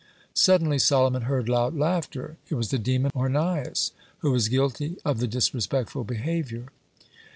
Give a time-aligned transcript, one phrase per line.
[0.33, 2.37] Suddenly Solomon heard loud laughter.
[2.49, 6.69] It was the demon Ornias, who was guilty of the disrespectful behavior.